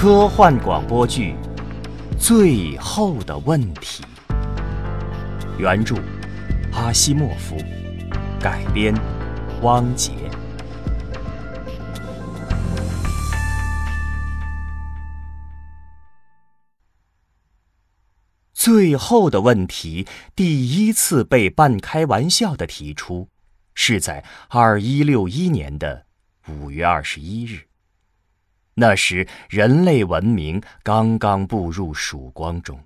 [0.00, 1.34] 科幻广播剧
[2.16, 4.04] 《最后的问题》，
[5.58, 5.96] 原著
[6.72, 7.56] 阿西莫夫，
[8.38, 8.94] 改编
[9.60, 10.12] 汪杰。
[18.52, 23.28] 最后的问题第一次被半开玩笑的提出，
[23.74, 26.06] 是在二一六一年的
[26.46, 27.67] 五月二十一日。
[28.80, 32.78] 那时，人类文明刚刚步入曙光中。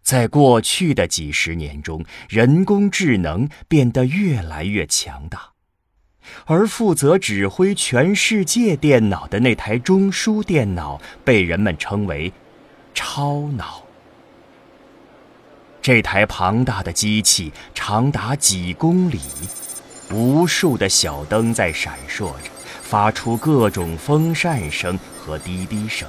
[0.00, 5.50] 在过去的几十年中，人工智能变得越来越强大，
[6.44, 12.32] 而负责指挥全世界电脑的那台中枢电脑，被人们称为
[12.94, 13.82] “超脑”。
[15.82, 19.18] 这台庞大的机器长达几公里，
[20.12, 22.53] 无数的小灯在闪烁着。
[22.84, 26.06] 发出各种风扇声和滴滴声，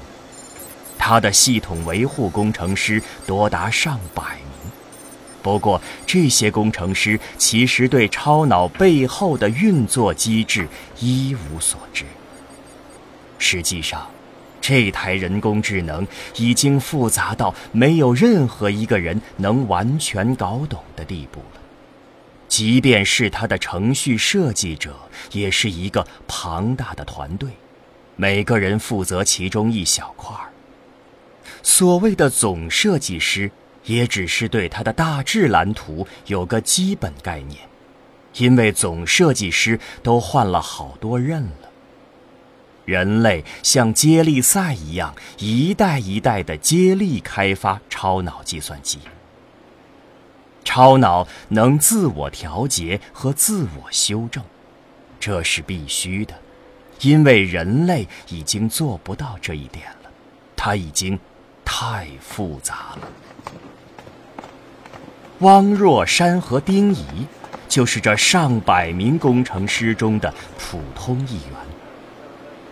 [0.99, 4.71] 它的系统维护工程师多达上百名。
[5.41, 10.67] 不过，这些工程师其实对超脑背后的运作机制
[10.99, 12.03] 一无所知。
[13.37, 14.07] 实际上，
[14.59, 21.61] 这台人工智能已经复杂到没有任何一个人能完全搞懂的地步了。
[22.55, 24.95] 即便是他的程序设计者，
[25.33, 27.49] 也是一个庞大的团队，
[28.15, 30.53] 每个人负责其中一小块儿。
[31.61, 33.51] 所谓的总设计师，
[33.83, 37.59] 也只是对他的大致蓝图有个基本概念，
[38.35, 41.69] 因为总设计师都换了好多任了。
[42.85, 48.99] 人类像接力赛一样，一代一代的接力开发超脑计算机。
[50.65, 54.43] 超脑能自我调节和自我修正，
[55.19, 56.33] 这是必须的，
[56.99, 60.09] 因为人类已经做不到这一点了，
[60.57, 61.17] 它已经
[61.63, 63.07] 太复杂了。
[65.39, 67.05] 汪若山和丁仪
[67.67, 71.53] 就是这上百名工程师中的普通一员，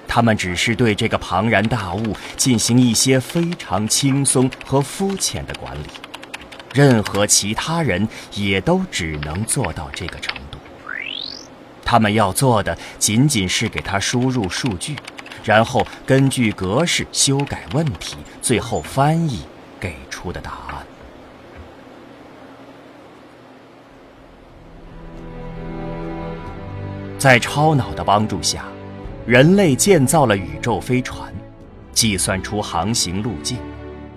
[0.08, 5.88] 他们只是对这个庞然大物进行一些非常轻松和肤浅的管理。
[6.74, 10.58] 任何其他人也都只能做到这个程度。
[11.86, 14.96] 他们要做的仅仅是给他输入数据，
[15.44, 19.42] 然后根据格式修改问题，最后翻译
[19.80, 20.84] 给出的答案。
[27.20, 28.66] 在超脑的帮助下，
[29.26, 31.32] 人类建造了宇宙飞船，
[31.94, 33.58] 计算出航行路径。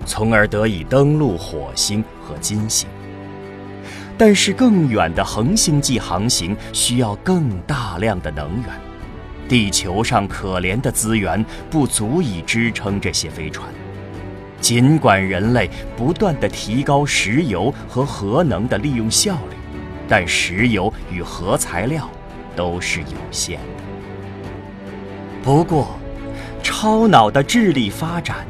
[0.07, 2.89] 从而得以登陆火星和金星。
[4.17, 8.71] 但是，更远的恒星际航行需要更大量的能源，
[9.47, 13.69] 地球上可怜的资源不足以支撑这些飞船。
[14.59, 15.69] 尽管人类
[15.99, 19.57] 不断地提高石油和核能的利用效率，
[20.09, 22.09] 但石油与核材料
[22.57, 23.85] 都是有限的。
[25.43, 25.99] 不过，
[26.63, 28.47] 超脑的智力发展。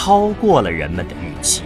[0.00, 1.64] 超过了人们的预期，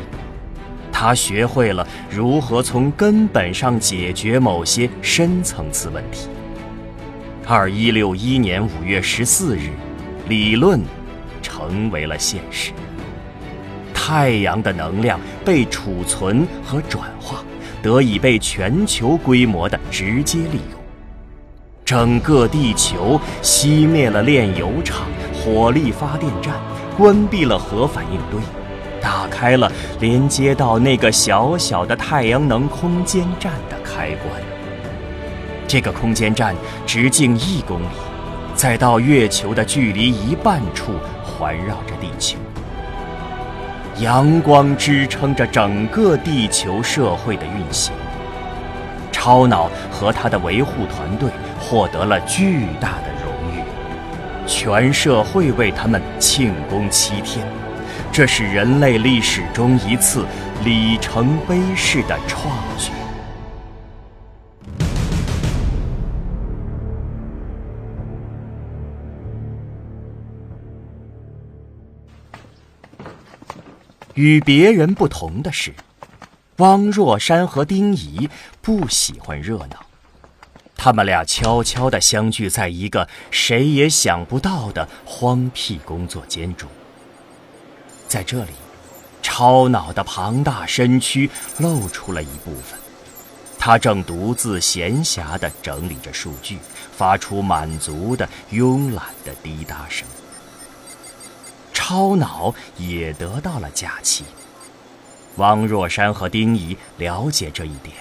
[0.90, 6.28] 他学会了如何从根本上解决某些深层次问题。
[7.46, 9.68] 二一六一年五月十四日，
[10.28, 10.80] 理论
[11.42, 12.72] 成为了现实。
[13.92, 17.44] 太阳的能量被储存和转化，
[17.82, 20.80] 得以被全球规模的直接利用。
[21.84, 26.54] 整个地球熄灭了炼油厂、火力发电站。
[26.96, 28.40] 关闭了核反应堆，
[29.00, 29.70] 打开了
[30.00, 34.28] 连接到那个小小的太阳能空间站的开关。
[35.66, 36.54] 这个空间站
[36.86, 37.86] 直径一公里，
[38.54, 40.92] 再到月球的距离一半处
[41.24, 42.36] 环绕着地球。
[43.98, 47.92] 阳光支撑着整个地球社会的运行。
[49.10, 51.30] 超脑和他的维护团队
[51.60, 53.11] 获得了巨大的。
[54.46, 57.46] 全社会为他们庆功七天，
[58.12, 60.26] 这是人类历史中一次
[60.64, 62.90] 里程碑式的创举。
[74.14, 75.72] 与别人不同的是，
[76.58, 78.28] 汪若山和丁仪
[78.60, 79.91] 不喜欢热闹。
[80.84, 86.68] 他们俩悄悄地相聚在一个谁也想不到的荒僻工作间中。
[88.08, 88.50] 在这里，
[89.22, 92.76] 超脑的庞大身躯露出了一部分，
[93.60, 96.58] 他正独自闲暇地整理着数据，
[96.90, 100.04] 发出满足的慵懒的滴答声。
[101.72, 104.24] 超脑也得到了假期。
[105.36, 107.94] 汪若山和丁仪了解这一点，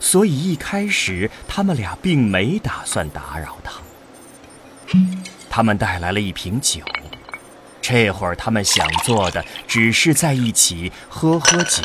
[0.00, 3.72] 所以一开始他们俩并没打算打扰他。
[5.50, 6.80] 他们带来了一瓶酒，
[7.82, 11.82] 这会儿他们想做的只是在一起喝喝酒，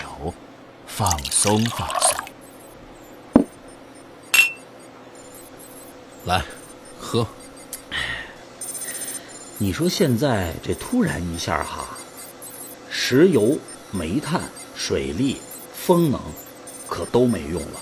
[0.87, 3.45] 放松放松。
[6.25, 6.41] 来，
[6.99, 7.27] 喝。
[9.57, 11.87] 你说现在这突然一下哈，
[12.89, 13.57] 石油、
[13.91, 14.41] 煤炭、
[14.75, 15.41] 水利、
[15.73, 16.21] 风能，
[16.87, 17.79] 可都没用了。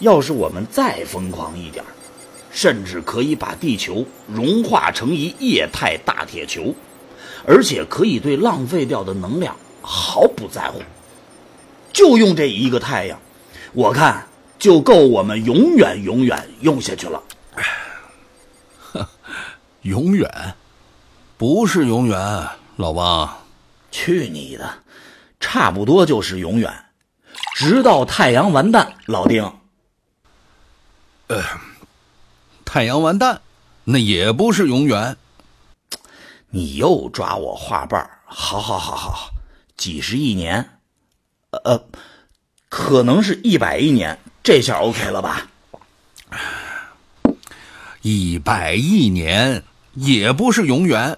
[0.00, 1.84] 要是我们再疯狂一点，
[2.50, 6.74] 甚至可以把地球融化成一液态大铁球，
[7.46, 10.80] 而且可以对浪费掉的能量毫不在乎，
[11.92, 13.18] 就用这一个太阳，
[13.72, 14.26] 我看
[14.58, 17.22] 就够我们永远永远用下去了。
[19.82, 20.54] 永远。
[21.36, 23.38] 不是永远，老王。
[23.90, 24.70] 去你的！
[25.40, 26.70] 差不多就是永远，
[27.54, 29.50] 直到太阳完蛋，老丁。
[31.30, 31.44] 呃，
[32.64, 33.40] 太阳完蛋，
[33.84, 35.16] 那也不是永远。
[36.50, 38.18] 你又抓我话瓣儿！
[38.24, 39.30] 好好好好，
[39.76, 40.80] 几十亿年，
[41.52, 41.84] 呃，
[42.68, 45.46] 可能是一百亿年，这下 OK 了吧？
[48.02, 49.62] 一百亿年
[49.94, 51.16] 也不是永远。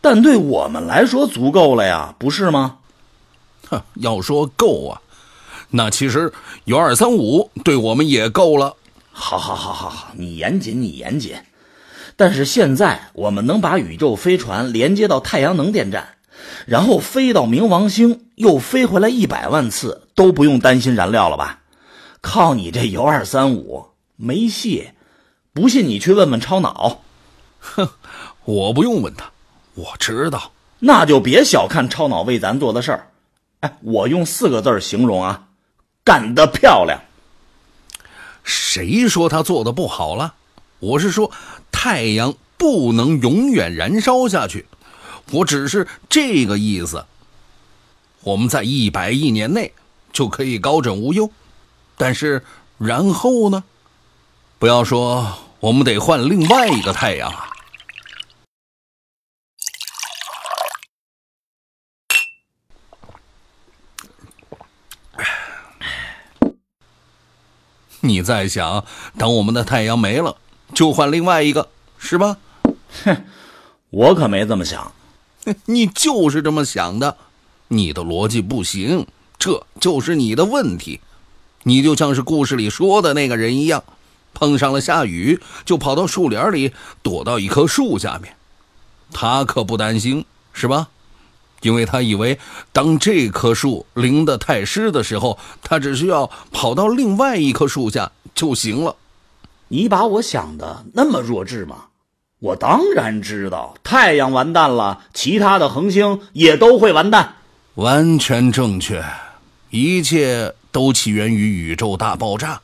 [0.00, 2.78] 但对我们来说足够了呀，不是吗？
[3.68, 5.02] 哼，要说够啊，
[5.68, 6.32] 那其实
[6.64, 8.74] 有二三五对我们也够了。
[9.16, 11.36] 好，好，好，好，好，你严谨，你严谨。
[12.16, 16.16] 但是现在我们能把宇宙飞船连接到太阳能电站，
[16.66, 21.60] 然后飞到冥王星，又飞回来一百万次，都不用担心燃料了吧？
[22.20, 24.90] 靠你这铀二三五没戏，
[25.52, 27.02] 不信你去问问超脑。
[27.60, 27.88] 哼，
[28.44, 29.30] 我不用问他。
[29.74, 30.50] 我知道，
[30.80, 33.08] 那就别小看超脑为咱做的事儿。
[33.60, 35.46] 哎，我用四个字形容啊，
[36.02, 37.00] 干得漂亮。
[38.44, 40.34] 谁说他做的不好了？
[40.78, 41.32] 我是说，
[41.72, 44.66] 太阳不能永远燃烧下去。
[45.30, 47.06] 我只是这个意思。
[48.20, 49.72] 我们在一百亿年内
[50.12, 51.30] 就可以高枕无忧，
[51.96, 52.44] 但是
[52.78, 53.64] 然后呢？
[54.58, 57.48] 不要说我们得换另外一个太阳啊。
[68.04, 68.84] 你在想，
[69.18, 70.36] 等我们的太阳没了，
[70.74, 72.36] 就换另外一个，是吧？
[73.02, 73.24] 哼，
[73.88, 74.92] 我可没这么想。
[75.66, 77.16] 你就是这么想的，
[77.68, 79.06] 你的逻辑不行，
[79.38, 81.00] 这就是你的问题。
[81.64, 83.82] 你就像是故事里说的那个人一样，
[84.34, 86.72] 碰上了下雨，就跑到树林里
[87.02, 88.36] 躲到一棵树下面。
[89.12, 90.88] 他可不担心，是吧？
[91.64, 92.38] 因为他以为，
[92.72, 98.94] 当这棵树淋得太湿的时候，他只需要跑到另外一棵树下就行了。
[99.68, 101.86] 你把我想的那么弱智吗？
[102.38, 107.36] 我当然知道，太阳完蛋了，其他的恒星也都会完蛋。
[107.76, 109.02] 完全正确，
[109.70, 112.60] 一切都起源于宇宙大爆炸，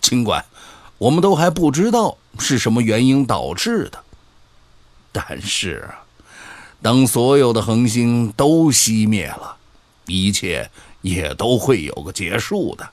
[0.00, 0.44] 尽管
[0.98, 3.98] 我们都还不知道是什么原因导致的，
[5.10, 5.88] 但是。
[6.80, 9.56] 当所有的恒星都熄灭了，
[10.06, 10.70] 一切
[11.02, 12.90] 也都会有个结束的。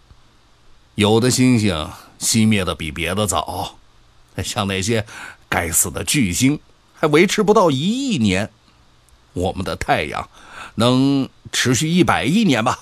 [0.96, 1.90] 有的星星
[2.20, 3.78] 熄灭的比别的早，
[4.44, 5.06] 像那些
[5.48, 6.60] 该死的巨星，
[6.96, 8.50] 还维持不到一亿年。
[9.34, 10.30] 我们的太阳
[10.76, 12.80] 能持续一百亿年吧？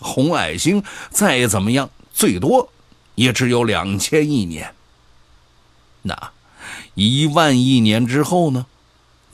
[0.00, 2.72] 红矮星再怎么样，最多
[3.14, 4.74] 也只有两千亿年。
[6.02, 6.32] 那
[6.94, 8.66] 一万亿年之后呢？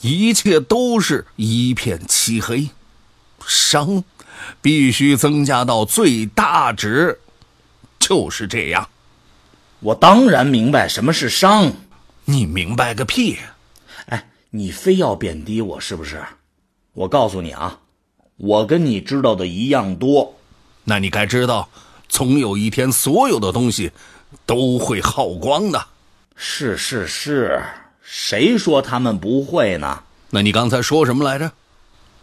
[0.00, 2.70] 一切都是一片漆黑，
[3.46, 4.04] 伤
[4.62, 7.18] 必须增加到最大值，
[7.98, 8.88] 就是这样。
[9.80, 11.72] 我当然明白什么是伤，
[12.24, 13.38] 你明白个屁！
[14.06, 16.22] 哎，你非要贬低我是不是？
[16.94, 17.80] 我告诉你啊，
[18.36, 20.36] 我跟你知道的一样多。
[20.84, 21.68] 那你该知道，
[22.08, 23.92] 总有一天所有的东西
[24.46, 25.86] 都会耗光的。
[26.34, 27.60] 是是是。
[28.10, 30.02] 谁说他们不会呢？
[30.30, 31.52] 那你刚才说什么来着？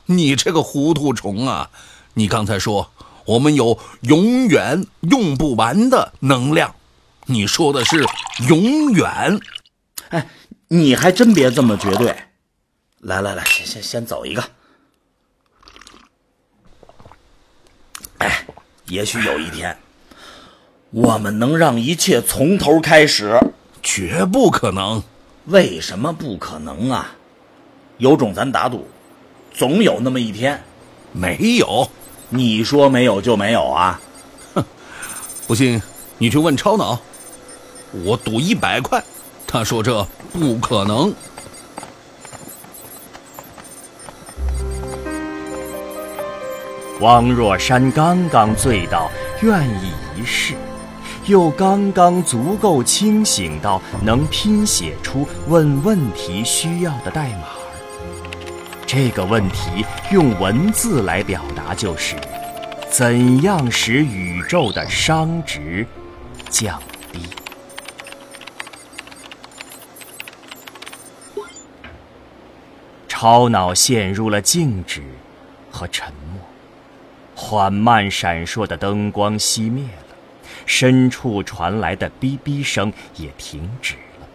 [0.07, 1.69] 你这个糊涂虫啊！
[2.15, 2.91] 你刚才说
[3.25, 6.73] 我们有永远用不完的能量，
[7.27, 8.03] 你说的是
[8.47, 9.39] 永远？
[10.09, 10.27] 哎，
[10.69, 12.15] 你还真别这么绝对。
[13.01, 14.43] 来来来，先先先走一个。
[18.17, 18.47] 哎，
[18.85, 19.77] 也许有一天，
[20.89, 23.39] 我们能让一切从头开始，
[23.83, 25.03] 绝不可能。
[25.45, 27.11] 为什么不可能啊？
[27.97, 28.85] 有种咱打赌，
[29.53, 30.61] 总有那么一天。
[31.13, 31.87] 没有，
[32.29, 34.01] 你说没有就没有啊？
[34.53, 34.65] 哼，
[35.47, 35.81] 不信
[36.17, 36.99] 你去问超脑，
[38.03, 39.01] 我赌一百块，
[39.47, 41.13] 他说这不可能。
[46.99, 49.09] 王若山刚刚醉倒
[49.41, 50.55] 愿意一试，
[51.27, 57.47] 又刚刚足够清醒到能拼写出问问题需要的代码。
[58.85, 62.15] 这个问题用文字来表达就是：
[62.89, 65.87] 怎样使宇宙的熵值
[66.49, 66.79] 降
[67.11, 67.21] 低？
[73.07, 75.01] 超脑陷入了静止
[75.71, 76.39] 和沉默。
[77.33, 80.04] 缓慢闪烁的灯光熄灭了，
[80.65, 84.27] 深处传来的哔哔声也停止了。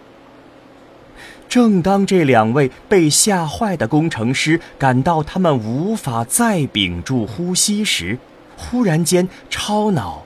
[1.48, 8.18] 正当这两位被吓坏的工程师感到他们无法再屏住呼吸时，
[8.56, 10.24] 忽然间，超脑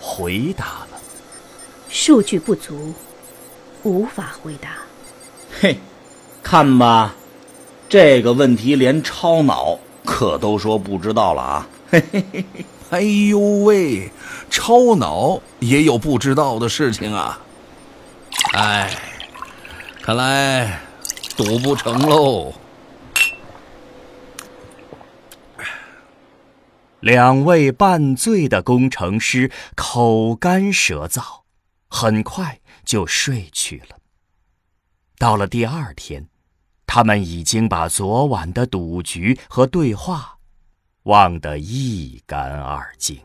[0.00, 0.98] 回答了
[1.88, 2.92] ：“数据不足，
[3.84, 4.70] 无法回答。”
[5.60, 5.78] 嘿，
[6.42, 7.14] 看吧，
[7.88, 11.68] 这个问题连超脑可都说不知道了啊！
[11.90, 14.10] 嘿嘿嘿嘿，哎呦喂，
[14.48, 17.38] 超脑也有不知道的事情啊！
[18.54, 18.90] 哎，
[20.00, 20.80] 看来
[21.36, 22.54] 赌不成喽。
[27.00, 31.42] 两位半醉的工程师口干舌燥，
[31.88, 33.98] 很快就睡去了。
[35.18, 36.26] 到了第二天，
[36.86, 40.37] 他们已经把昨晚的赌局和对话。
[41.08, 43.16] 忘得一干二净。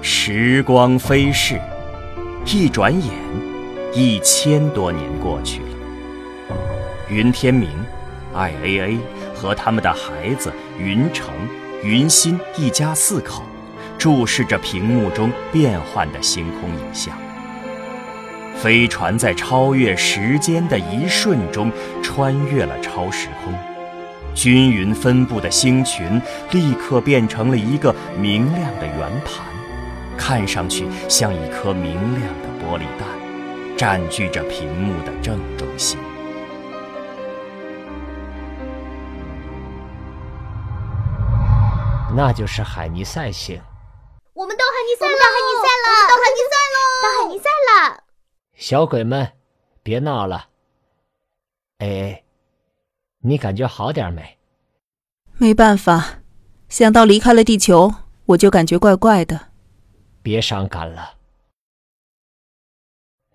[0.00, 1.60] 时光飞逝，
[2.46, 3.12] 一转眼，
[3.92, 5.66] 一千多年过去了。
[7.08, 7.68] 云天明。
[8.34, 8.98] I A A
[9.34, 11.32] 和他们的孩子云城、
[11.82, 13.42] 云心一家四口，
[13.96, 17.16] 注视着屏幕中变幻的星空影像。
[18.56, 21.70] 飞船在超越时间的一瞬中
[22.02, 23.52] 穿越了超时空，
[24.34, 26.20] 均匀分布的星群
[26.52, 29.44] 立刻变成了一个明亮的圆盘，
[30.16, 33.08] 看上去像一颗明亮的玻璃弹，
[33.76, 35.98] 占据着屏幕的正中心。
[42.16, 43.60] 那就是海尼赛星。
[44.34, 45.18] 我们到海尼赛了！
[45.18, 45.86] 到海尼赛了！
[46.08, 46.78] 到海尼赛了！
[47.02, 48.04] 到海尼赛了！
[48.54, 49.32] 小鬼们，
[49.82, 50.48] 别闹了。
[51.78, 52.22] 哎，
[53.18, 54.38] 你感觉好点没？
[55.38, 56.20] 没办法，
[56.68, 57.92] 想到离开了地球，
[58.26, 59.52] 我就感觉怪怪的。
[60.22, 61.18] 别伤感了。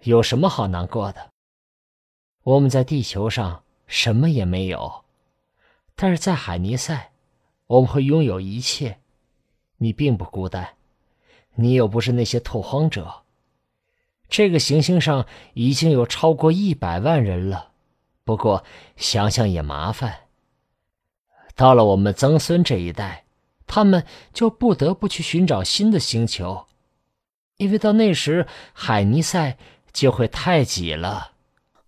[0.03, 1.29] 有什么好难过的？
[2.43, 5.03] 我们在地球上什么也没有，
[5.97, 7.11] 但是在海尼赛。
[7.69, 8.97] 我们会拥有一切，
[9.77, 10.69] 你并不孤单，
[11.53, 13.21] 你又不是那些拓荒者。
[14.27, 17.69] 这个行星上已经有超过一百万人了，
[18.23, 18.63] 不过
[18.97, 20.21] 想想也麻烦。
[21.55, 23.25] 到了我们曾孙这一代，
[23.67, 26.65] 他们就不得不去寻找新的星球，
[27.57, 29.59] 因为到那时海尼赛
[29.93, 31.33] 就会太挤了。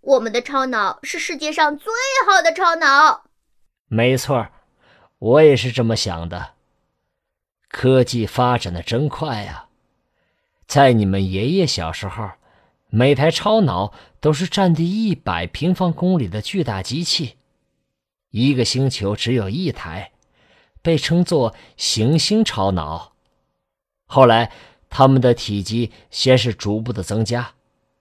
[0.01, 1.91] 我们的超脑是世界上最
[2.27, 3.23] 好的超脑，
[3.87, 4.47] 没错。
[5.21, 6.53] 我也是这么想的。
[7.67, 9.69] 科技发展的真快啊！
[10.65, 12.31] 在你们爷爷小时候，
[12.89, 17.35] 每台超脑都是占地一百平方公里的巨大机器，
[18.31, 20.11] 一个星球只有一台，
[20.81, 23.13] 被称作行星超脑。
[24.07, 24.51] 后来，
[24.89, 27.53] 它们的体积先是逐步的增加，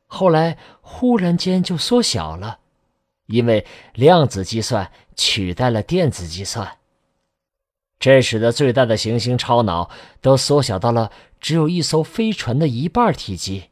[0.06, 2.60] 后来忽然间就缩小了，
[3.26, 6.78] 因为量子计算取代了电子计算。
[8.00, 9.90] 这使得最大的行星超脑
[10.22, 13.64] 都缩小到了只有一艘飞船的一半体积，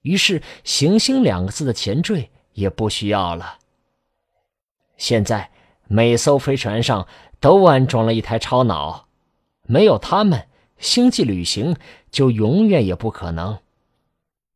[0.00, 3.58] 于是“行星”两个字的前缀也不需要了。
[4.96, 5.50] 现在
[5.88, 7.06] 每艘飞船上
[7.38, 9.08] 都安装了一台超脑，
[9.68, 11.76] 没有它们，星际旅行
[12.10, 13.58] 就永远也不可能。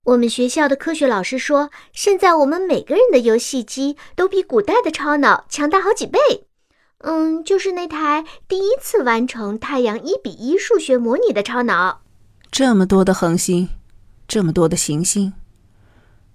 [0.04, 6.18] 我们学校的科学老师说，现在我们每个人的游戏机都比古代的超脑强大好几倍。
[7.02, 12.02] 嗯，就是那台第一次完成太阳一比一数学模拟的超脑。
[12.50, 13.70] 这么多的恒星，
[14.28, 15.32] 这么多的行星，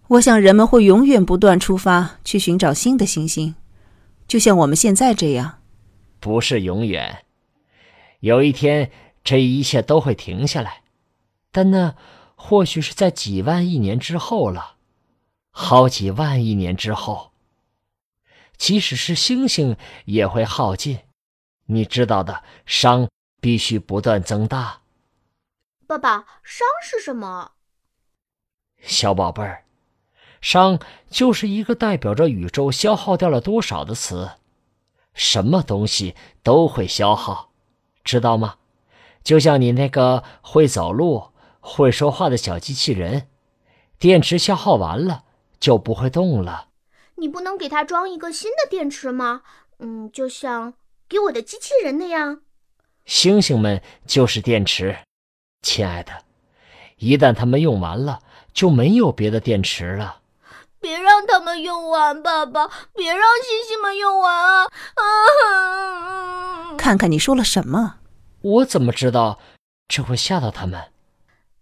[0.07, 3.53] 我想人们会永远不断出发去寻找新的行星，
[4.27, 5.59] 就像我们现在这样。
[6.19, 7.25] 不是永远，
[8.21, 8.89] 有一天
[9.23, 10.81] 这一切都会停下来，
[11.51, 11.95] 但那
[12.33, 14.77] 或许是在几万亿年之后了，
[15.51, 17.33] 好几万亿年之后。
[18.57, 20.99] 即使是星星也会耗尽，
[21.65, 23.07] 你知道的，熵
[23.41, 24.81] 必须不断增大。
[25.87, 27.51] 爸爸，熵是什么？
[28.81, 29.65] 小宝贝儿，
[30.41, 34.31] 熵就是一个代表着宇宙消耗掉了多少的词。
[35.13, 37.51] 什么东西都会消耗，
[38.03, 38.57] 知道吗？
[39.23, 43.27] 就像你那个会走路、会说话的小机器人，
[43.97, 45.23] 电池消耗完了
[45.59, 46.69] 就不会动了。
[47.15, 49.43] 你不能给它装一个新的电池吗？
[49.79, 50.73] 嗯，就像
[51.07, 52.41] 给我的机器人那样。
[53.05, 54.97] 星星们就是电池，
[55.61, 56.23] 亲爱的，
[56.97, 58.19] 一旦它们用完了，
[58.53, 60.21] 就没有别的电池了。
[60.79, 62.69] 别让他们用完，爸爸！
[62.93, 64.69] 别让星星们用完啊！
[65.47, 66.75] 啊！
[66.77, 67.95] 看看你说了什么？
[68.41, 69.39] 我怎么知道
[69.87, 70.91] 这会吓到他们？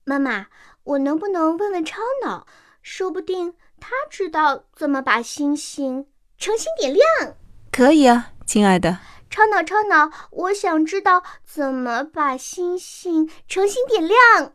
[0.03, 0.47] 妈妈，
[0.83, 2.45] 我能不能问问超脑？
[2.81, 3.53] 说不定
[3.85, 7.35] 他知道怎么把星星重新点亮。
[7.69, 8.99] 可以啊，亲爱的。
[9.29, 14.53] 超脑，超脑，我想知道怎么把星星重新点亮。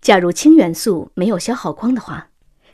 [0.00, 2.30] 假如氢元素没有消耗光的话，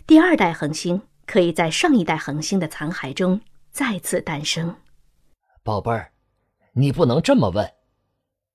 [0.06, 1.00] 第二代恒星。
[1.26, 4.76] 可以在上一代恒星的残骸中再次诞生，
[5.62, 6.10] 宝贝儿，
[6.72, 7.70] 你不能这么问，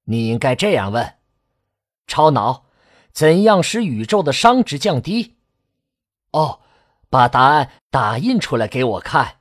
[0.06, 1.14] 你应该这样问：
[2.08, 2.66] 超脑，
[3.12, 5.36] 怎样使宇宙的熵值降低？
[6.32, 6.62] 哦，
[7.14, 9.36] 把答案打印出来给我看。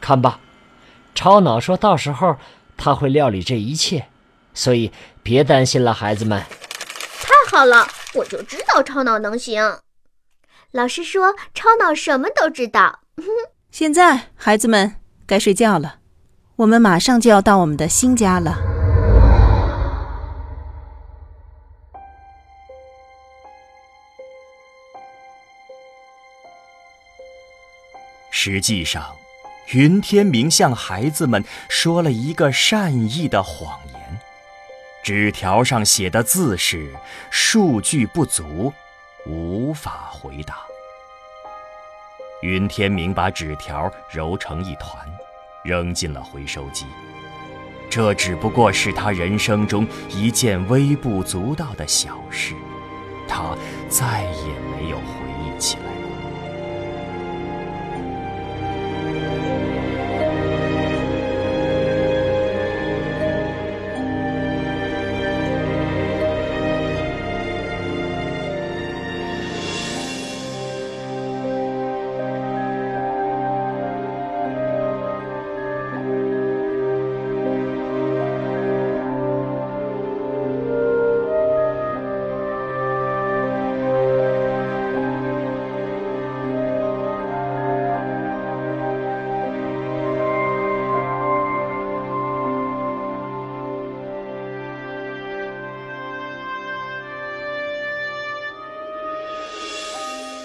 [0.00, 0.38] 看吧，
[1.16, 2.36] 超脑说到时候
[2.76, 4.06] 他会料理这一切。
[4.54, 4.92] 所以
[5.24, 6.40] 别担心了，孩子们。
[7.20, 9.80] 太好了，我就知道超脑能行。
[10.70, 13.00] 老师说超脑什么都知道。
[13.72, 14.94] 现在孩子们
[15.26, 15.96] 该睡觉了，
[16.54, 18.75] 我们马上就要到我们的新家了。
[28.38, 29.16] 实际上，
[29.72, 34.20] 云天明向孩子们说了一个善意的谎言。
[35.02, 36.94] 纸条上写的字是
[37.30, 38.70] 数据不足，
[39.24, 40.58] 无法回答。
[42.42, 44.94] 云天明把纸条揉成一团，
[45.64, 46.84] 扔进了回收机。
[47.88, 52.54] 这只不过是他人生中一件微不足道的小事，
[53.26, 53.56] 他
[53.88, 55.25] 再也没有回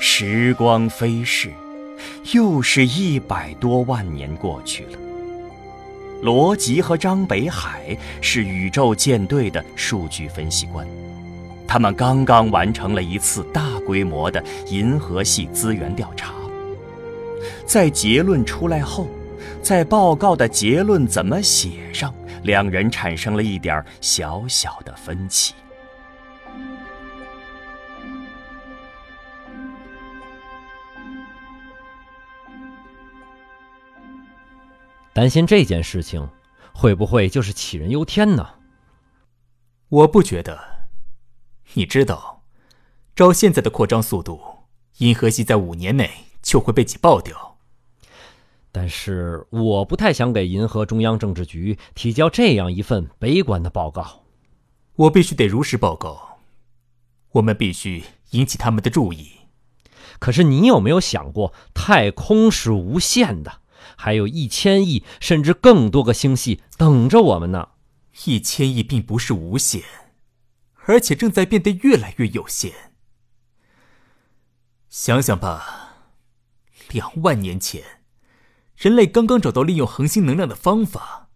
[0.04, 1.52] 时光飞逝，
[2.34, 4.98] 又是一百多万年过去了。
[6.24, 10.88] 罗辑和张北海是宇宙舰队的数据分析官，
[11.68, 16.34] 他们刚刚完成了一次大规模的银河系资源调查。
[17.68, 19.08] 在结论出来后，
[19.62, 22.12] 在报告的结论怎么写上，
[22.42, 25.54] 两人产生了一点小小的分歧。
[35.22, 36.28] 担心这件事情，
[36.74, 38.56] 会不会就是杞人忧天呢？
[39.88, 40.60] 我不觉得。
[41.74, 42.42] 你知道，
[43.16, 44.42] 照现在的扩张速度，
[44.98, 46.10] 银河系在五年内
[46.42, 47.60] 就会被挤爆掉。
[48.72, 54.24] 但是，我不太想给银河中央政治局提交这样一份悲观的报告。
[54.96, 56.40] 我必须得如实报告。
[57.34, 59.34] 我们必须引起他们的注意。
[60.18, 63.61] 可是，你有没有想过，太空是无限的？
[64.04, 67.70] 还有一千亿甚至更多个星系等着我们呢。
[68.26, 69.84] 一千亿并不是无限，
[70.86, 72.94] 而且正在变得越来越有限。
[74.90, 75.98] 想想吧，
[76.90, 78.02] 两万年前，
[78.76, 81.30] 人类刚刚找到利用恒星能量的方法，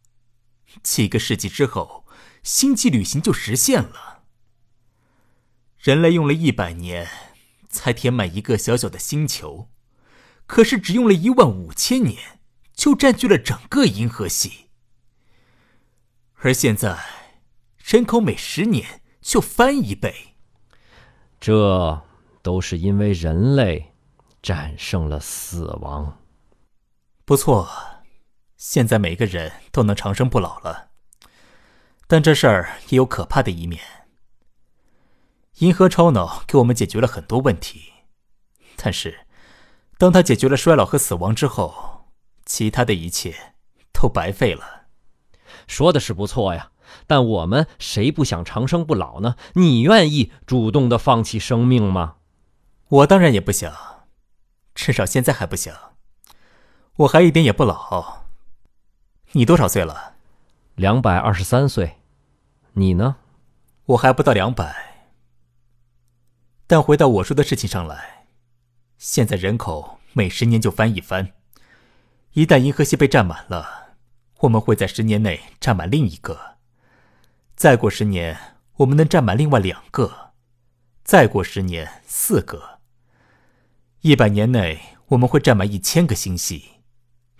[0.82, 2.08] 几个世纪之后，
[2.41, 4.23] 星际旅行就实现了。
[5.78, 7.08] 人类用了一百年，
[7.69, 9.69] 才填满一个小小的星球，
[10.47, 12.35] 可是只用了一万五千年，
[12.86, 14.67] 就占据了整个银河系。
[16.36, 16.95] 而现在，
[17.84, 20.36] 人口每十年就翻一倍，
[21.39, 22.04] 这
[22.43, 23.95] 都是因为人类
[24.39, 26.19] 战胜了死亡。
[27.26, 27.67] 不错，
[28.56, 30.91] 现在每个人都能长生不老了。
[32.06, 33.82] 但这事儿也有可怕的一面。
[35.58, 37.93] 银河超脑给我们解决了很多问题，
[38.76, 39.26] 但是，
[39.98, 41.94] 当它解决了衰老和死亡之后，
[42.45, 43.53] 其他的一切
[43.91, 44.86] 都白费了。
[45.67, 46.71] 说的是不错呀，
[47.08, 49.36] 但我们谁不想长生不老呢？
[49.53, 52.17] 你愿意主动的放弃生命吗？
[52.88, 53.73] 我当然也不想，
[54.75, 55.75] 至少现在还不想。
[56.97, 58.27] 我还一点也不老。
[59.31, 60.13] 你多少岁了？
[60.75, 61.97] 两百二十三岁。
[62.73, 63.17] 你呢？
[63.86, 65.08] 我还不到两百。
[66.67, 68.27] 但回到我说的事情上来，
[68.97, 71.31] 现在人口每十年就翻一番，
[72.36, 73.95] 一旦银河系被占满了，
[74.39, 76.58] 我们会在十年内占满另一个。
[77.56, 80.34] 再过十年，我们能占满另外两个。
[81.02, 82.82] 再过十年，四个。
[84.02, 86.82] 一百年内，我们会占满一千个星系。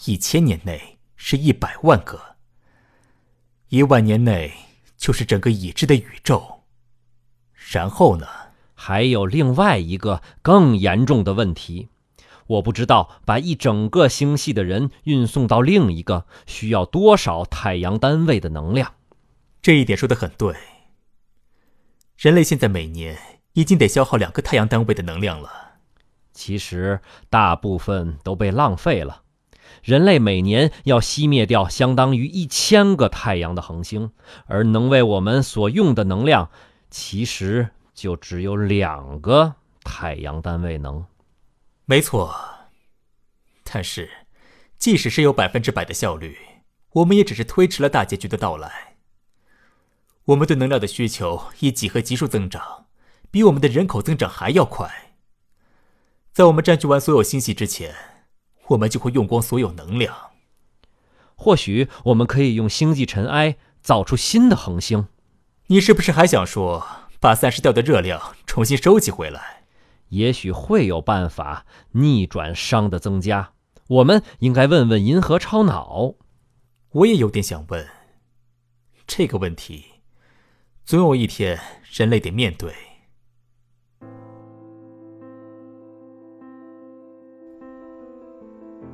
[0.06, 2.38] 一千年内是一百万个，
[3.68, 4.54] 一万年内
[4.96, 6.64] 就是整个已知的宇宙。
[7.70, 8.26] 然后呢？
[8.78, 11.90] 还有另外一个更严重的问题，
[12.48, 18.94] 我不知道把一整个星系的人运送到另一个需要多少太阳单位的能量。
[19.62, 20.56] 这一点说的很对。
[22.18, 23.18] 人类现在每年
[23.54, 25.50] 已经得消耗两个太阳单位的能量了。
[26.34, 29.24] 其实大部分都被浪费了。
[29.82, 34.12] 人类每年要熄灭掉相当于一千个太阳的恒星，
[34.46, 36.50] 而能为我们所用的能量，
[36.90, 41.06] 其实就只有两个太阳单位能。
[41.86, 42.36] 没错，
[43.64, 44.10] 但是
[44.78, 46.38] 即使是有百分之百的效率，
[46.94, 48.98] 我们也只是推迟了大结局的到来。
[50.26, 52.88] 我们对能量的需求以几何级数增长，
[53.30, 55.14] 比我们的人口增长还要快。
[56.34, 57.96] 在我们占据完所有星系之前。
[58.70, 60.32] 我们就会用光所有能量。
[61.36, 65.08] 或许我们可以用星际尘埃造出新的恒星。
[65.68, 66.84] 你是不是还想说
[67.20, 69.55] 把散失掉的热量重新收集回来？
[70.10, 73.52] 也许会有办法逆转熵的增加。
[73.88, 76.16] 我们应该问问银河超脑。
[76.92, 77.86] 我也有点想问
[79.06, 79.86] 这个问题。
[80.86, 81.60] 总有一天，
[81.92, 82.74] 人类得面对。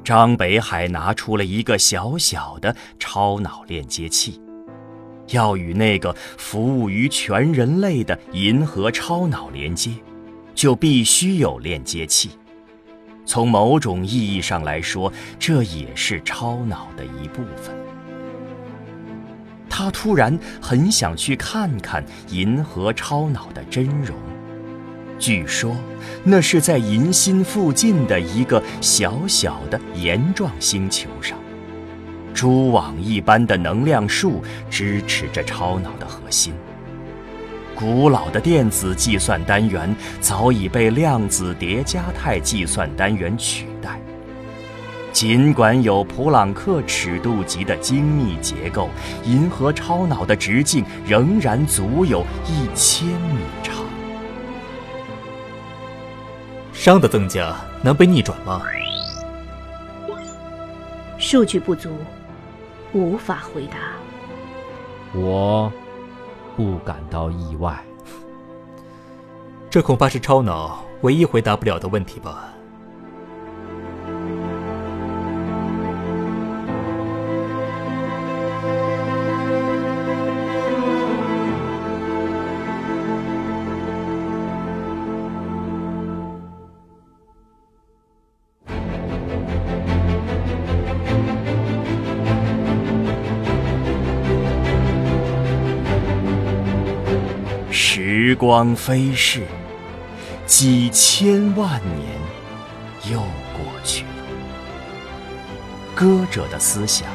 [0.04, 4.42] 张北海拿出了一个小小的超脑链接器，
[5.28, 9.92] 要与那个服务于全人类的银河超脑连接，
[10.54, 12.32] 就必须有链接器。
[13.26, 17.76] 从某种意义上来说，这也是超脑的一部分。
[19.70, 24.18] 他突然很想去看看银河超脑的真容。
[25.18, 25.76] 据说，
[26.24, 31.38] 那是在银心附近的一个小小的岩状星球上，
[32.34, 36.54] 蛛网一般的能量束支持着超脑的核心。
[37.76, 44.00] 古老的电子计算单元早已被量子叠加态计算单元取代。
[45.12, 48.90] 尽管有普朗克尺度级的精密结构，
[49.26, 53.76] 银河超脑的直径仍然足有一千米长。
[56.74, 58.62] 熵的增加能被逆转吗？
[61.20, 61.90] 数据不足，
[62.94, 63.78] 无法回答。
[65.14, 65.72] 我
[66.56, 67.80] 不感到意外。
[69.70, 72.51] 这恐怕是超脑唯一回答不了的问题吧。
[98.42, 99.46] 光飞逝，
[100.48, 103.20] 几千万年又
[103.54, 104.10] 过去了。
[105.94, 107.08] 歌者的思想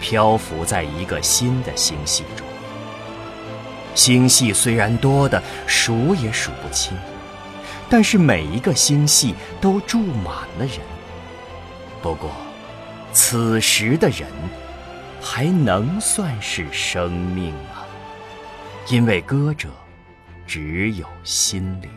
[0.00, 2.46] 漂浮在一个新的星系中。
[3.94, 6.96] 星系虽然多的数也数不清，
[7.90, 10.78] 但是每一个星系都住满了人。
[12.00, 12.30] 不过，
[13.12, 14.26] 此时的人
[15.20, 17.84] 还能算是生命吗？
[18.88, 19.68] 因为歌者。
[20.50, 21.88] 只有心灵。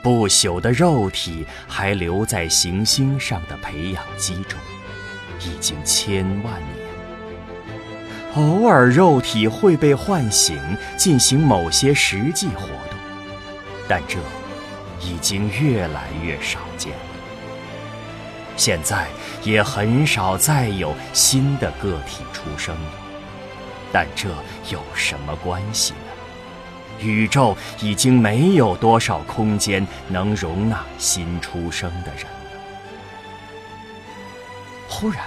[0.00, 4.56] 不朽的肉体还留在行星上的培养基中，
[5.40, 6.86] 已经千万年。
[8.36, 10.56] 偶尔，肉体会被唤醒，
[10.96, 12.96] 进行某些实际活动，
[13.88, 14.16] 但这
[15.00, 16.92] 已经越来越少见。
[18.56, 19.08] 现在
[19.42, 22.92] 也很少再有新的个体出生了，
[23.92, 24.28] 但这
[24.70, 25.92] 有什么关系？
[27.00, 32.30] 宇宙已经没有多少空间能容纳新出生的人了。
[34.88, 35.24] 忽然。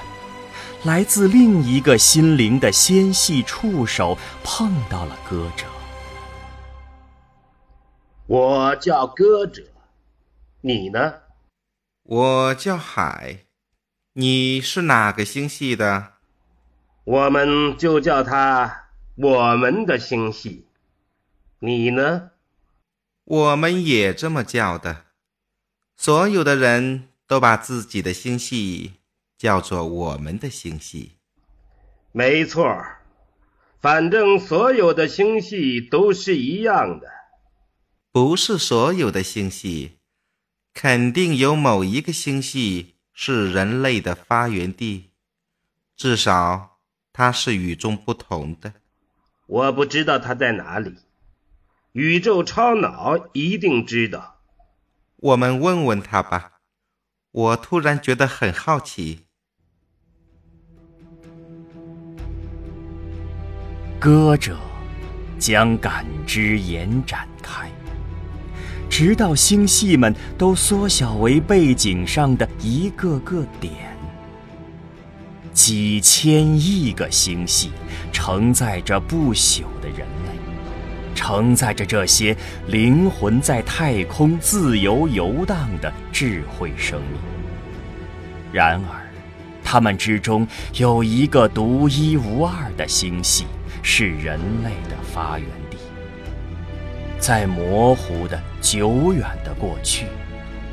[0.86, 5.66] 来自另一个心灵的纤细触手碰到了歌者。
[8.28, 9.64] 我叫歌者，
[10.60, 11.14] 你呢？
[12.04, 13.46] 我叫海，
[14.12, 16.16] 你是哪个星系的？
[17.06, 20.68] 我们就叫它我们的星系。
[21.66, 22.32] 你呢？
[23.24, 25.06] 我们也这么叫的。
[25.96, 28.96] 所有的人都把自己的星系。
[29.36, 31.18] 叫做我们的星系，
[32.14, 32.82] 没错
[33.82, 37.12] 反正所有的星系都是一样的。
[38.10, 39.98] 不是所有的星系，
[40.74, 45.10] 肯定有某一个星系是人类的发源地，
[45.98, 46.78] 至少
[47.12, 48.76] 它是与众不同的。
[49.46, 50.96] 我不知道它在哪里，
[51.94, 54.40] 宇宙超脑一定知道。
[55.18, 56.54] 我们问问他吧。
[57.32, 59.26] 我突然觉得很好奇。
[64.00, 64.58] 歌者
[65.40, 67.72] 将感知延展开，
[68.90, 73.96] 直到星系们都缩小为背景上的一个个点。
[75.54, 77.72] 几千亿个星系
[78.12, 80.23] 承载着不朽的人类，
[81.14, 82.36] 承载着这些
[82.68, 87.20] 灵魂在太空自由游荡的智慧生命。
[88.52, 89.02] 然而，
[89.64, 93.46] 他们之中有一个独一无二的星系。
[93.86, 95.78] 是人类的发源地，
[97.20, 100.06] 在模糊的、久远的过去，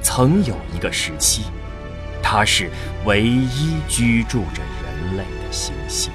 [0.01, 1.43] 曾有一个时期，
[2.23, 2.71] 它是
[3.05, 6.11] 唯一居住着人类的星系。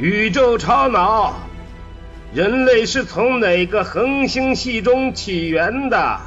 [0.00, 1.34] 宇宙超脑，
[2.32, 6.18] 人类是从哪个恒星系中起源的？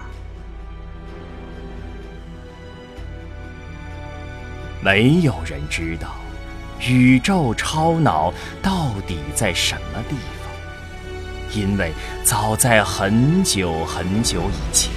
[4.80, 6.10] 没有人知道。
[6.88, 8.32] 宇宙超脑
[8.62, 11.60] 到底在什么地方？
[11.60, 11.92] 因为
[12.24, 14.92] 早在很久很久以前，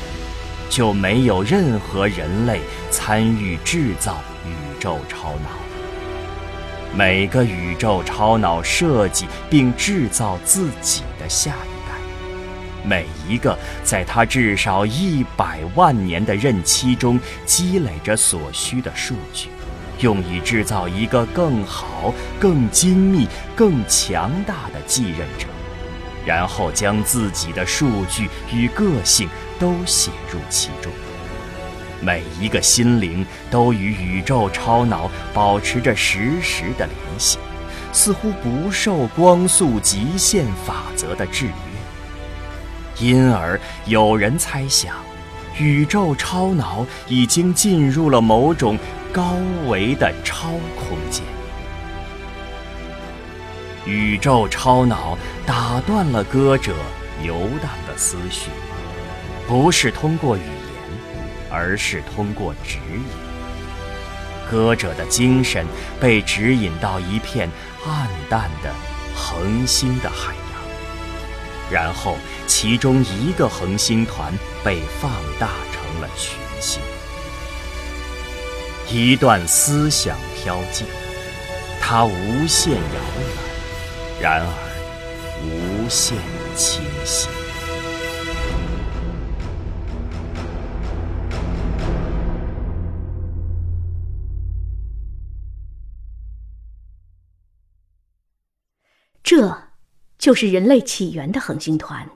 [0.69, 2.61] 就没有任何人类
[2.91, 5.66] 参与制造宇宙超脑。
[6.97, 11.95] 每个宇宙超脑设计并制造自己的下一代，
[12.83, 13.55] 每一个
[13.85, 19.51] 在它至少一百万年的任期中积累着所需的数据。
[20.01, 25.47] 用以制造一个更好、更精密、更强大的继任者，
[26.25, 29.29] 然后将自己的数据与个性
[29.59, 30.91] 都写入其中。
[32.01, 37.39] 每一个心灵都与宇宙超脑保持着实时的联系，
[37.93, 41.53] 似乎不受光速极限法则的制约。
[42.99, 44.95] 因而，有人猜想，
[45.59, 48.79] 宇宙超脑已经进入了某种。
[49.13, 49.33] 高
[49.67, 51.25] 维的超空间，
[53.87, 56.75] 宇宙超脑打断了歌者
[57.25, 58.51] 游荡的思绪，
[59.49, 60.43] 不是通过语，
[61.51, 63.05] 而是通过指引。
[64.51, 65.67] 歌者的精神
[66.01, 67.51] 被指引到一片
[67.85, 68.73] 暗淡的
[69.15, 74.33] 恒星的海洋，然后其中一个恒星团
[74.63, 76.81] 被放大成了群星。
[78.89, 80.87] 一段思想飘进，
[81.81, 82.81] 它无限遥
[83.19, 84.47] 远，然而
[85.43, 86.17] 无限
[86.55, 87.29] 清晰。
[99.27, 99.71] 这，
[100.17, 102.09] 就是人类起源的恒星团。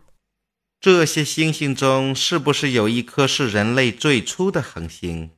[0.81, 5.33] 这些星星中，是不是有一颗是人类最初的恒星？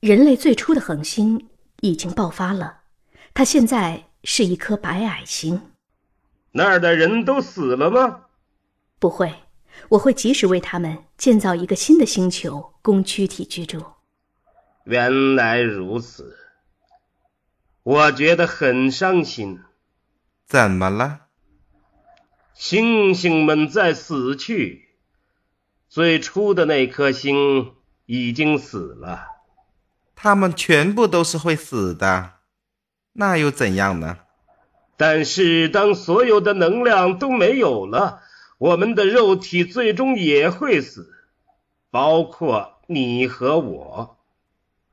[0.00, 1.48] 人类最初的恒星
[1.80, 2.80] 已经爆发了，
[3.32, 5.58] 它现在是一颗白矮星。
[6.52, 8.24] 那儿的人都死了吗？
[8.98, 9.34] 不会，
[9.88, 13.82] 我会及时为他们建造一个新的星球，供躯体居住。
[14.84, 16.36] 原来如此，
[17.82, 19.60] 我觉得很伤心。
[20.48, 21.26] 怎么了？
[22.54, 24.88] 星星们在死去，
[25.90, 27.74] 最初的那颗星
[28.06, 29.26] 已经死了。
[30.16, 32.36] 它们全部都是会死的，
[33.12, 34.20] 那又怎样呢？
[34.96, 38.22] 但是当所有的能量都没有了，
[38.56, 41.12] 我们的肉体最终也会死，
[41.90, 44.18] 包括你和我。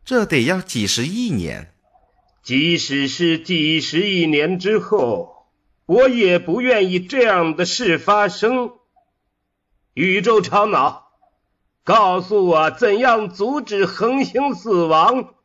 [0.04, 1.72] 这得要几十亿年。
[2.44, 5.35] 即使是几十亿年之后，
[5.86, 8.74] 我也不愿意这样的事发生。
[9.94, 11.12] 宇宙超脑，
[11.84, 15.36] 告诉我怎样阻止恒星死亡？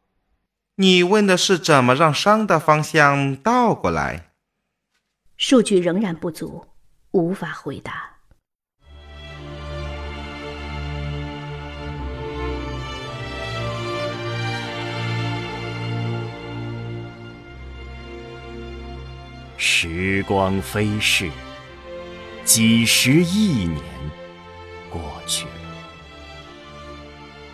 [0.77, 4.31] 你问的是怎么让熵的方向倒过来？
[5.37, 6.67] 数据仍然不足，
[7.11, 8.10] 无法回答。
[19.63, 21.31] 时光飞逝，
[22.47, 23.83] 几十亿年
[24.89, 25.53] 过去了，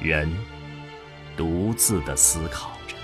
[0.01, 0.33] 人
[1.37, 2.95] 独自的思考着。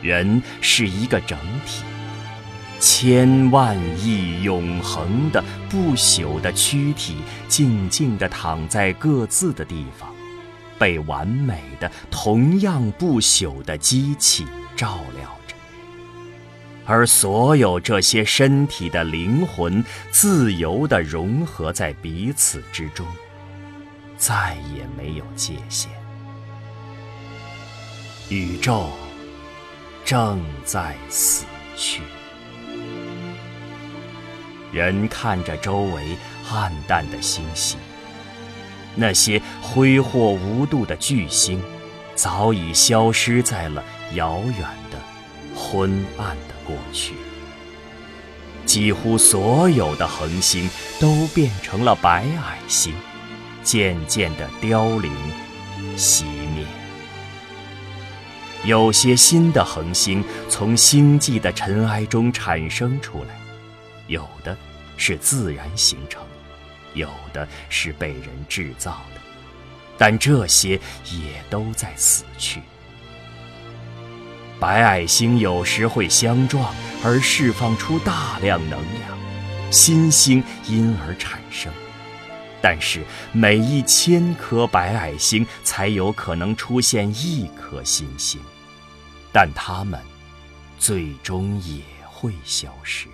[0.00, 1.36] 人是一个整
[1.66, 1.82] 体，
[2.78, 7.16] 千万亿永恒的不朽的躯体，
[7.48, 10.08] 静静地躺在各自的地方，
[10.78, 15.39] 被完美的、同样不朽的机器照料。
[16.86, 23.06] 而所有这些身体的灵魂，自由地融合在彼此之中，
[24.16, 25.90] 再也没有界限。
[28.28, 28.90] 宇宙
[30.04, 31.44] 正在死
[31.76, 32.02] 去，
[34.72, 36.16] 人看着周围
[36.50, 37.76] 暗淡的星系，
[38.96, 41.62] 那些挥霍无度的巨星，
[42.16, 44.98] 早已消失在了遥远的
[45.54, 46.36] 昏暗。
[46.70, 47.14] 过去，
[48.64, 52.94] 几乎所有的恒星都变成了白矮星，
[53.64, 55.12] 渐渐的凋零、
[55.96, 56.64] 熄灭。
[58.64, 63.34] 有些新的恒星从星际的尘埃中产生出来，
[64.06, 64.56] 有的
[64.96, 66.22] 是自然形成，
[66.94, 69.20] 有的是被人制造的，
[69.98, 72.62] 但这些也都在死去。
[74.60, 79.18] 白矮星有时会相撞而释放出大量能量，
[79.70, 81.72] 新星因而产生。
[82.60, 88.38] 但是每一千颗白矮星才有可能出现一颗新星，
[89.32, 89.98] 但它们
[90.78, 93.08] 最终也会消失。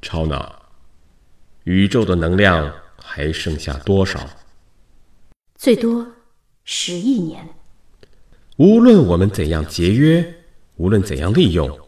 [0.00, 0.62] 超脑，
[1.64, 4.20] 宇宙的能量还剩下多少？
[5.56, 6.06] 最多
[6.62, 7.44] 十亿年。
[8.56, 10.34] 无论我们怎样节约，
[10.76, 11.80] 无论怎样利用，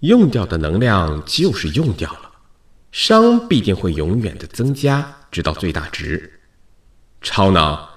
[0.00, 2.32] 用掉的能量就是用掉了，
[2.92, 6.40] 熵必定会永远的增加，直到最大值。
[7.22, 7.88] 超脑，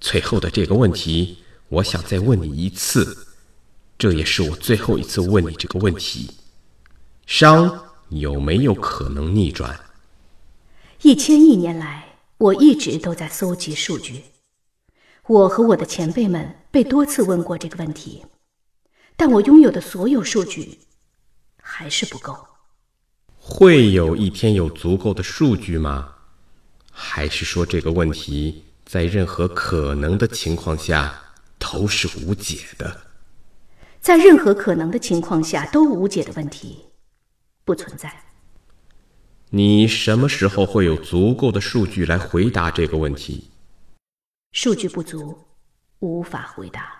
[0.00, 3.26] 最后的这个问题，我想再问你一次，
[3.98, 6.30] 这也是我最后一次问你这个问题：
[7.26, 7.78] 熵
[8.08, 9.78] 有没有可能逆转？
[11.02, 14.22] 一千亿年来，我一直都在搜集数据。
[15.26, 18.26] 我和我的前辈们被多次问过这个问题，
[19.16, 20.80] 但我拥有的所有数据
[21.62, 22.36] 还是不够。
[23.38, 26.10] 会有一天有足够的数据吗？
[26.90, 33.00] 还是说这个问题在任何可能的情况下都是无解的？
[34.02, 36.84] 在任何可能的情况下都无解的问题
[37.64, 38.12] 不存在。
[39.48, 43.50] 你什么时候会有足够的数据来回答这个问题？
[44.54, 45.36] 数据不足，
[45.98, 46.92] 无法回答。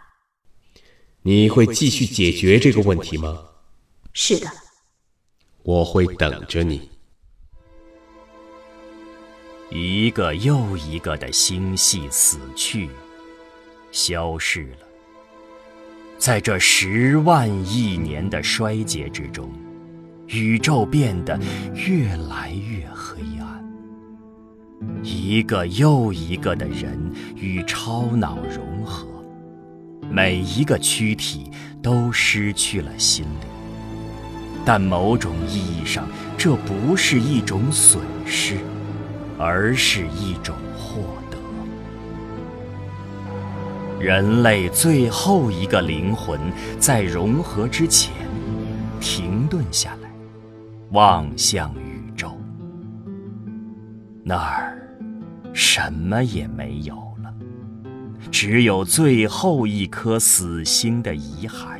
[1.23, 3.45] 你会继续解决这个问题吗？
[4.13, 4.51] 是的，
[5.63, 6.91] 我会等着你。
[9.71, 12.91] 一个又一个的星系死去，
[13.93, 14.89] 消失了。
[16.19, 19.49] 在这十万亿年的衰竭之中，
[20.27, 21.39] 宇宙变得
[21.73, 23.54] 越来越黑暗。
[25.03, 26.99] 一个又一个的人
[27.37, 29.07] 与超脑融合，
[30.11, 31.51] 每一个躯体
[31.83, 33.49] 都失去了心灵。
[34.65, 36.09] 但某种意义上，
[36.39, 38.57] 这不是一种损失，
[39.39, 41.37] 而是一种获得。
[44.01, 46.41] 人类最后一个灵魂
[46.79, 48.13] 在融合之前
[49.01, 50.11] 停顿下来，
[50.93, 51.75] 望向，
[54.25, 54.81] 那儿。
[55.53, 57.33] 什么也没有了，
[58.31, 61.79] 只有最后一颗死星的遗骸，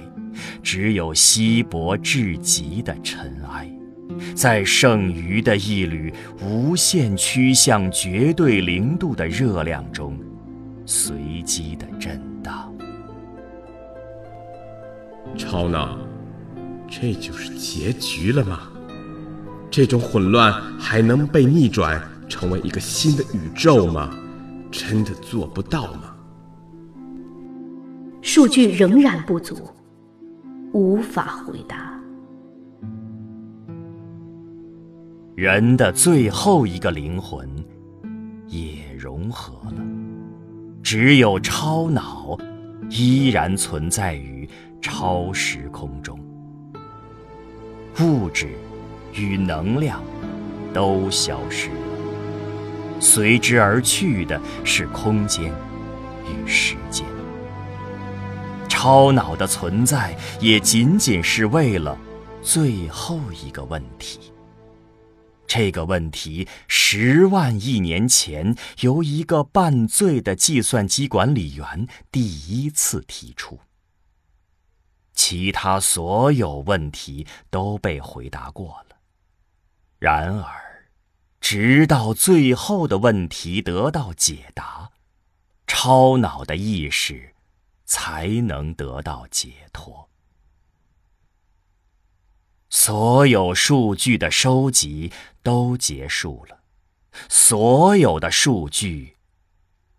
[0.63, 3.69] 只有稀薄至极的尘埃。
[4.33, 10.17] 在剩余的一缕无限趋向绝对零度的热量中，
[10.87, 12.73] 随机的震荡。
[15.37, 15.99] 超脑，
[16.89, 18.71] 这就是结局了吗？
[19.69, 22.01] 这种混乱还能被逆转
[22.35, 24.11] 成为一个新的宇宙吗？
[24.73, 26.17] 真的做不到吗？
[28.23, 29.57] 数据仍然不足，
[30.73, 31.97] 无法回答。
[35.37, 37.49] 人的最后一个灵魂
[38.49, 39.81] 也融合了，
[40.83, 42.37] 只有超脑
[42.91, 44.49] 依然存在于
[44.83, 46.19] 超时空中，
[48.01, 48.49] 物质
[49.13, 50.03] 与能量
[50.73, 51.84] 都消失了，
[53.01, 55.53] 随之而去的是空间
[56.27, 57.07] 与时间。
[58.69, 61.99] 超脑的存在也仅仅是为了
[62.43, 64.19] 最后一个问题。
[65.47, 73.61] 这个问题十万亿年前由一个半醉的计算机管理员第一次提出，
[75.13, 78.97] 其他所有问题都被回答过了。
[79.99, 80.64] 然而，
[81.45, 84.93] 直到最后的问题得到解答，
[85.67, 87.35] 超脑的意识
[87.85, 90.09] 才能得到解脱。
[92.71, 96.61] 所有数据的收集都结束了，
[97.29, 99.19] 所有的数据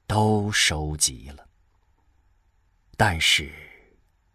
[0.08, 1.48] 都收集了，
[2.98, 3.54] 但是，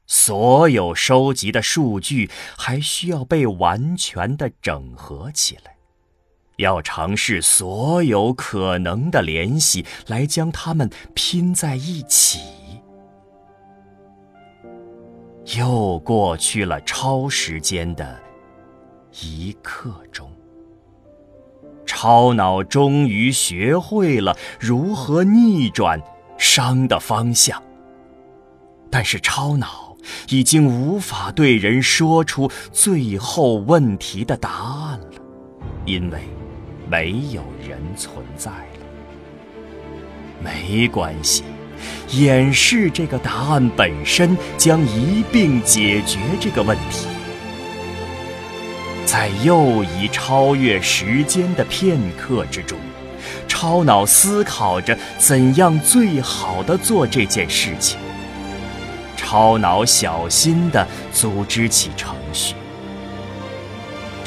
[0.06, 5.74] 所有收集的数据还需要被完全的整合起来，
[6.61, 12.38] 要尝试所有可能的联系来将它们拼在一起。
[15.58, 18.18] 又过去了超时间的。
[19.22, 20.30] 一刻钟，
[21.84, 26.00] 超脑终于学会了如何逆转
[26.38, 27.61] 熵的方向。
[28.88, 29.96] 但是，超脑
[30.28, 35.20] 已经无法对人说出最后问题的答案了，
[35.84, 36.20] 因为
[36.91, 38.80] 没有人存在了。
[40.43, 41.45] 没关系，
[42.11, 47.07] 演示这个答案本身将一并解决这个问题。
[49.07, 52.76] 在又一超越时间的片刻之中，
[53.47, 58.01] 超脑思考着怎样最好的做这件事情。
[59.16, 62.55] 超脑小心地组织起程序。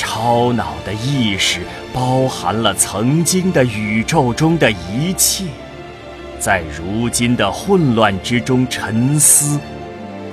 [0.05, 1.61] 超脑的意识
[1.93, 5.45] 包含了曾经的宇宙中的一切，
[6.37, 9.57] 在如今的混乱之中沉思、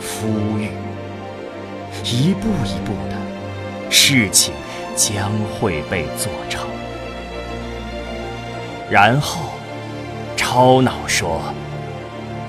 [0.02, 0.70] 孵育，
[2.04, 3.16] 一步一步的。
[3.88, 4.52] 事情
[4.96, 6.68] 将会被做成。
[8.90, 9.52] 然后，
[10.36, 11.40] 超脑说：“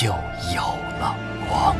[0.00, 0.08] 就
[0.54, 0.62] 有
[0.98, 1.14] 了
[1.46, 1.76] 光。